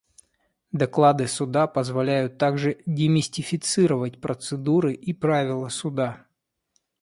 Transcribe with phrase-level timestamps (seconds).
[0.71, 6.25] Доклады Суда позволяют также демистифицировать процедуры и правила Суда.